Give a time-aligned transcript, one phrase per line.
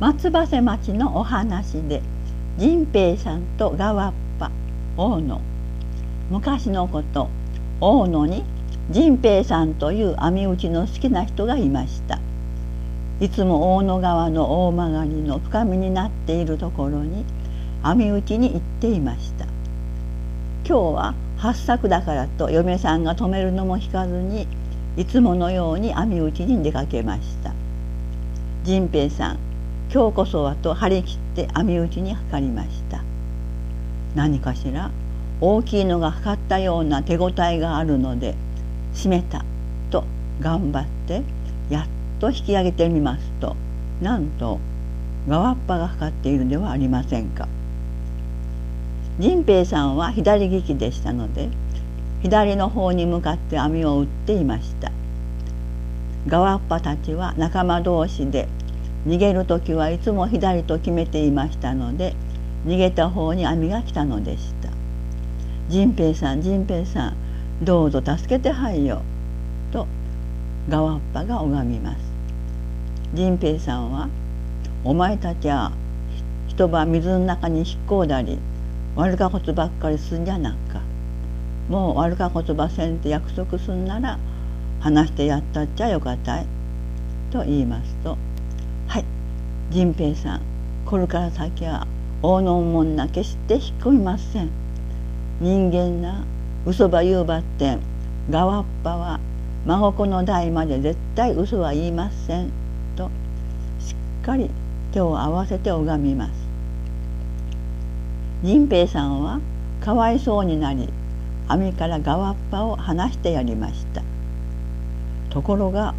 [0.00, 2.02] 松葉瀬町のお話で
[2.56, 4.52] 仁平さんと川っぱ
[4.96, 5.40] 大野。
[6.30, 7.28] 昔のこと
[7.80, 8.44] 大野に
[8.90, 12.20] 仁平さんという網打ちの好きな人がいました。
[13.18, 17.24] いつも大野川の大曲りの深みになっているところに
[17.82, 19.46] 網打ちに行っていました。
[20.64, 24.46] 今日は八作だからと嫁さんが止めるのも引かずに
[24.96, 27.52] いつものように網打ちに出かけました。
[28.62, 29.47] 仁平さん
[29.90, 33.02] 今日こそはと張り切って網打ちにかかりました。
[34.14, 34.90] 何かしら
[35.40, 38.34] 大きいのがかかったような手応えがあるので
[38.94, 39.44] 閉めた
[39.90, 40.04] と
[40.40, 41.22] 頑張って
[41.70, 41.86] やっ
[42.20, 43.56] と引き上げてみますと
[44.02, 44.58] なんと
[45.26, 47.48] 側っぱがかかっているではありませんか。
[49.18, 51.48] 仁平さんは左利きでしたので
[52.22, 54.92] 左の方に向かって網を打っていました。
[56.26, 58.48] 側っぱたちは仲間同士で
[59.06, 62.14] 逃げる時はいつも左と決めていましたので
[62.66, 64.70] 逃げた方に網が来たのでした。
[65.68, 67.16] 仁平さん仁平さん
[67.62, 69.02] どうぞ助けてはいよ
[69.72, 69.86] と
[70.68, 71.98] 側っぱが拝みます。
[73.14, 74.08] 仁平さんは
[74.84, 75.72] お前たちは
[76.46, 78.38] 一晩水の中に引っ込んだり
[78.96, 80.80] 悪かことばっかりすんじゃなか。
[81.68, 84.18] もう悪かことばせんって約束すんなら
[84.80, 86.46] 話してやったっちゃよかたい
[87.30, 88.16] と言いますと
[88.88, 89.04] はい。
[89.70, 90.40] 仁平さん。
[90.86, 91.86] これから先は
[92.22, 94.48] 大のもんな決して引っ込みません。
[95.40, 96.24] 人間な
[96.64, 97.80] 嘘ば言うばってん。
[98.30, 99.20] 側っぱは
[99.66, 102.50] 孫子の代まで絶対嘘は言いません。
[102.96, 103.10] と
[103.78, 104.48] しっかり
[104.92, 106.32] 手を合わせて拝みます。
[108.42, 109.40] 仁平さんは
[109.84, 110.88] かわいそうになり
[111.46, 114.02] 網から側っぱを離してやりました。
[115.28, 115.94] ところが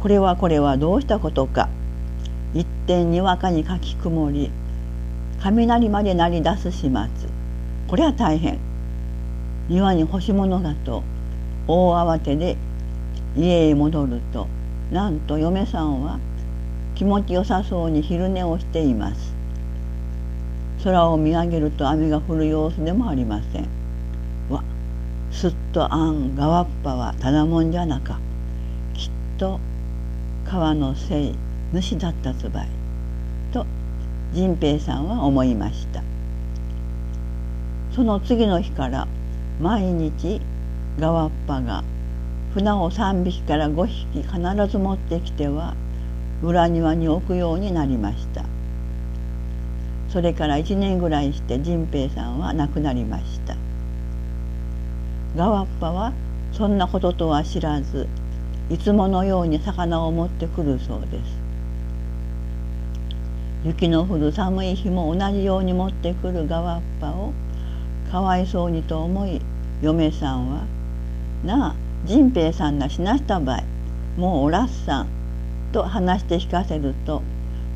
[0.00, 1.68] これはこれはどうしたことか。
[2.54, 4.50] 一点にわかにかき曇り
[5.40, 6.90] 雷まで鳴り出す始末。
[7.88, 8.58] これは大変。
[9.68, 11.02] 庭に干し物がと
[11.68, 12.56] 大慌てで
[13.36, 14.48] 家へ戻ると
[14.90, 16.18] なんと嫁さんは
[16.96, 19.32] 気持ちよさそうに昼寝をしています。
[20.82, 23.68] 空を見上げると雨が降る様子でもありません。
[24.50, 24.64] わ
[25.30, 28.18] すっとあんがわっぱはただもんじゃなか。
[28.94, 29.60] きっと
[30.44, 31.34] 川のせい
[31.72, 32.68] 主だったつばい。
[33.52, 33.66] と
[34.32, 36.02] 仁平さんは思いました。
[37.94, 39.06] その次の日から
[39.60, 40.40] 毎日
[40.98, 41.84] ガワッパが
[42.54, 44.30] 船を3匹から5匹必
[44.68, 45.74] ず持ってきては
[46.42, 48.44] 裏庭に置くようになりました。
[50.08, 53.56] それから1年ぐらいして仁平さんは亡くなりました。
[55.36, 56.12] ガワッパは
[56.52, 58.08] そんなこととは知らず
[58.70, 61.39] いつものように魚を持ってくるそうです。
[63.64, 67.32] 雪の降る寒い日も同じように持ってくるガワッパを
[68.10, 69.40] かわいそうにと思い
[69.82, 70.64] 嫁さんは
[71.44, 71.74] 「なあ
[72.06, 73.62] 仁平さんが死なした場合
[74.16, 75.06] もうおらっさん」
[75.72, 77.22] と話して聞かせると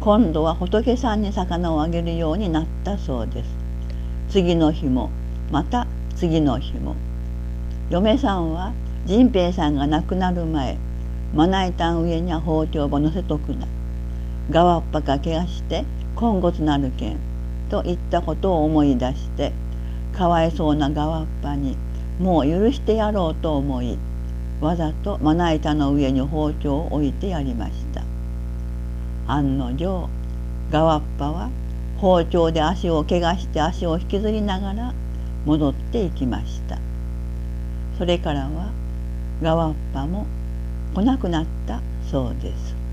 [0.01, 3.65] 今度は仏さんに魚をあげるようになったそうです。
[4.29, 5.11] 次の日も
[5.53, 5.87] また
[6.17, 6.97] 次の日も
[7.91, 8.73] 嫁さんは
[9.07, 10.77] 仁平さんが亡くなる前
[11.35, 13.67] まな板上には包丁を乗せとくな
[14.51, 15.85] がわっぱかけがして
[16.17, 17.19] 今月なるけん
[17.71, 19.53] と言ったことを思い出して
[20.13, 21.77] かわいそうながわっぱに
[22.21, 23.99] もう許してやろうと思い
[24.61, 28.05] わざとまな板の上に包丁を置いてやりました。
[29.27, 30.09] 案の定
[30.71, 31.51] がわっぱは
[31.99, 34.95] 包丁で足を怪我して足を引きずりながら
[35.45, 36.79] 戻っていきました。
[37.99, 38.71] それからは
[39.43, 40.27] がわっぱも
[40.95, 41.81] 来なくなった
[42.11, 42.84] そうです。